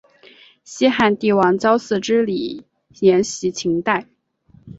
[0.63, 2.65] 西汉帝王郊祀之礼
[3.01, 4.07] 沿袭秦代。